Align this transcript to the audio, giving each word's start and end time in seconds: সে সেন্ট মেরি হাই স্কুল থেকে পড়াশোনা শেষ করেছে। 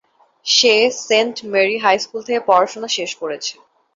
সে 0.45 0.73
সেন্ট 0.99 1.35
মেরি 1.51 1.77
হাই 1.83 1.97
স্কুল 1.99 2.21
থেকে 2.27 2.41
পড়াশোনা 2.47 2.89
শেষ 2.97 3.11
করেছে। 3.21 3.53